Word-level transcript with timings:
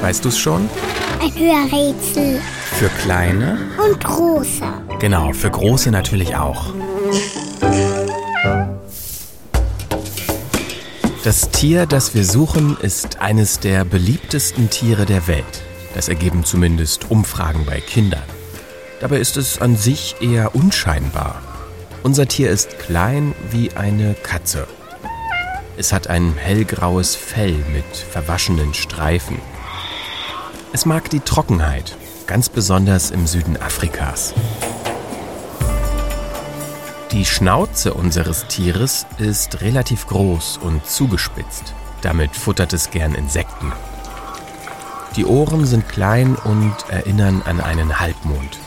Weißt 0.00 0.24
du's 0.24 0.38
schon? 0.38 0.68
Ein 1.20 1.34
Hörrätsel. 1.34 2.40
Für 2.78 2.88
kleine? 3.02 3.58
Und 3.84 4.02
große. 4.02 4.62
Genau, 5.00 5.32
für 5.32 5.50
große 5.50 5.90
natürlich 5.90 6.36
auch. 6.36 6.72
Das 11.24 11.50
Tier, 11.50 11.86
das 11.86 12.14
wir 12.14 12.24
suchen, 12.24 12.76
ist 12.80 13.20
eines 13.20 13.58
der 13.58 13.84
beliebtesten 13.84 14.70
Tiere 14.70 15.04
der 15.04 15.26
Welt. 15.26 15.62
Das 15.94 16.08
ergeben 16.08 16.44
zumindest 16.44 17.10
Umfragen 17.10 17.66
bei 17.66 17.80
Kindern. 17.80 18.22
Dabei 19.00 19.18
ist 19.18 19.36
es 19.36 19.60
an 19.60 19.76
sich 19.76 20.16
eher 20.20 20.54
unscheinbar. 20.54 21.42
Unser 22.02 22.28
Tier 22.28 22.50
ist 22.50 22.78
klein 22.78 23.34
wie 23.50 23.72
eine 23.72 24.14
Katze. 24.14 24.66
Es 25.78 25.92
hat 25.92 26.08
ein 26.08 26.34
hellgraues 26.36 27.14
Fell 27.14 27.54
mit 27.72 27.84
verwaschenen 27.96 28.74
Streifen. 28.74 29.40
Es 30.72 30.86
mag 30.86 31.08
die 31.08 31.20
Trockenheit, 31.20 31.96
ganz 32.26 32.48
besonders 32.48 33.12
im 33.12 33.28
Süden 33.28 33.56
Afrikas. 33.56 34.34
Die 37.12 37.24
Schnauze 37.24 37.94
unseres 37.94 38.48
Tieres 38.48 39.06
ist 39.18 39.60
relativ 39.60 40.08
groß 40.08 40.58
und 40.60 40.84
zugespitzt. 40.84 41.72
Damit 42.00 42.34
futtert 42.34 42.72
es 42.72 42.90
gern 42.90 43.14
Insekten. 43.14 43.72
Die 45.14 45.26
Ohren 45.26 45.64
sind 45.64 45.88
klein 45.88 46.34
und 46.34 46.74
erinnern 46.88 47.42
an 47.44 47.60
einen 47.60 48.00
Halbmond. 48.00 48.58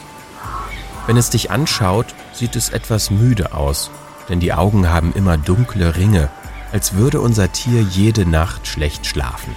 Wenn 1.07 1.17
es 1.17 1.29
dich 1.29 1.51
anschaut, 1.51 2.15
sieht 2.31 2.55
es 2.55 2.69
etwas 2.69 3.11
müde 3.11 3.53
aus, 3.53 3.91
denn 4.29 4.39
die 4.39 4.53
Augen 4.53 4.89
haben 4.89 5.11
immer 5.13 5.37
dunkle 5.37 5.97
Ringe, 5.97 6.29
als 6.71 6.93
würde 6.93 7.21
unser 7.21 7.51
Tier 7.51 7.81
jede 7.81 8.25
Nacht 8.25 8.67
schlecht 8.67 9.05
schlafen. 9.05 9.55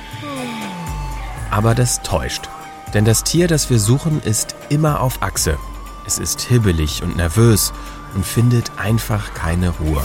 Aber 1.51 1.75
das 1.75 2.03
täuscht, 2.03 2.49
denn 2.93 3.05
das 3.05 3.25
Tier, 3.25 3.49
das 3.49 3.71
wir 3.71 3.79
suchen, 3.79 4.21
ist 4.23 4.55
immer 4.69 5.01
auf 5.01 5.23
Achse. 5.23 5.59
Es 6.07 6.19
ist 6.19 6.43
hibbelig 6.43 7.03
und 7.03 7.17
nervös 7.17 7.73
und 8.15 8.25
findet 8.25 8.71
einfach 8.79 9.35
keine 9.35 9.71
Ruhe. 9.71 10.03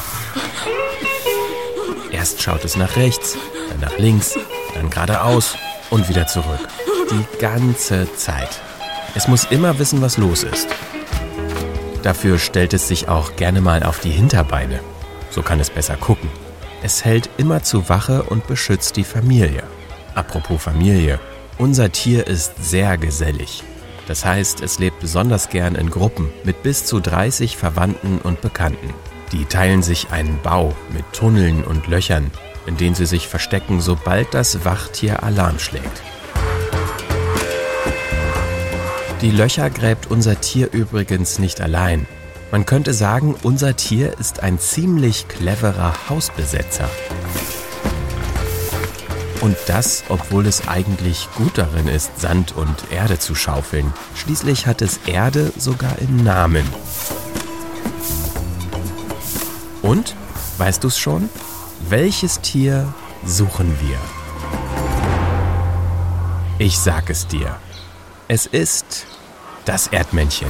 Erst 2.12 2.42
schaut 2.42 2.66
es 2.66 2.76
nach 2.76 2.96
rechts, 2.96 3.38
dann 3.70 3.80
nach 3.80 3.98
links, 3.98 4.38
dann 4.74 4.90
geradeaus 4.90 5.56
und 5.90 6.10
wieder 6.10 6.28
zurück. 6.28 6.68
Die 7.12 7.40
ganze 7.40 8.12
Zeit. 8.16 8.62
Es 9.16 9.28
muss 9.28 9.46
immer 9.46 9.80
wissen, 9.80 10.02
was 10.02 10.18
los 10.18 10.44
ist. 10.44 10.68
Dafür 12.04 12.40
stellt 12.40 12.74
es 12.74 12.88
sich 12.88 13.08
auch 13.08 13.36
gerne 13.36 13.62
mal 13.62 13.84
auf 13.84 14.00
die 14.00 14.12
Hinterbeine. 14.12 14.80
So 15.32 15.42
kann 15.42 15.60
es 15.60 15.70
besser 15.70 15.96
gucken. 15.98 16.30
Es 16.82 17.04
hält 17.04 17.30
immer 17.38 17.62
zu 17.62 17.90
Wache 17.90 18.24
und 18.24 18.48
beschützt 18.48 18.96
die 18.96 19.04
Familie. 19.04 19.64
Apropos 20.16 20.62
Familie, 20.62 21.20
unser 21.58 21.92
Tier 21.92 22.26
ist 22.26 22.54
sehr 22.58 22.98
gesellig. 22.98 23.64
Das 24.08 24.24
heißt, 24.24 24.62
es 24.62 24.80
lebt 24.80 25.02
besonders 25.02 25.50
gern 25.50 25.76
in 25.76 25.90
Gruppen 25.90 26.30
mit 26.46 26.64
bis 26.64 26.86
zu 26.86 27.02
30 27.02 27.58
Verwandten 27.58 28.20
und 28.20 28.42
Bekannten. 28.42 28.94
Die 29.34 29.46
teilen 29.46 29.84
sich 29.84 30.10
einen 30.12 30.42
Bau 30.42 30.74
mit 30.94 31.04
Tunneln 31.12 31.66
und 31.66 31.88
Löchern, 31.88 32.32
in 32.66 32.78
denen 32.78 32.96
sie 32.96 33.06
sich 33.06 33.28
verstecken, 33.28 33.82
sobald 33.82 34.34
das 34.34 34.64
Wachtier 34.64 35.22
Alarm 35.22 35.60
schlägt. 35.60 36.02
Die 39.22 39.32
Löcher 39.32 39.70
gräbt 39.70 40.10
unser 40.10 40.40
Tier 40.40 40.72
übrigens 40.72 41.40
nicht 41.40 41.60
allein. 41.60 42.08
Man 42.52 42.66
könnte 42.66 42.94
sagen, 42.94 43.36
unser 43.44 43.76
Tier 43.76 44.18
ist 44.20 44.42
ein 44.42 44.58
ziemlich 44.58 45.28
cleverer 45.28 45.94
Hausbesetzer. 46.10 46.90
Und 49.42 49.56
das, 49.68 50.04
obwohl 50.10 50.48
es 50.48 50.68
eigentlich 50.68 51.30
gut 51.36 51.58
darin 51.60 51.88
ist, 51.88 52.20
Sand 52.20 52.56
und 52.56 52.76
Erde 52.92 53.20
zu 53.20 53.36
schaufeln. 53.36 53.94
Schließlich 54.16 54.66
hat 54.66 54.82
es 54.82 55.00
Erde 55.06 55.54
sogar 55.58 56.00
im 56.00 56.24
Namen. 56.24 56.68
Und, 59.84 60.16
weißt 60.58 60.84
du 60.84 60.88
es 60.88 60.98
schon? 60.98 61.30
Welches 61.88 62.42
Tier 62.42 62.92
suchen 63.26 63.78
wir? 63.80 63.98
Ich 66.58 66.80
sag 66.80 67.10
es 67.12 67.28
dir. 67.28 67.56
Es 68.28 68.46
ist 68.48 69.06
das 69.66 69.88
Erdmännchen. 69.88 70.50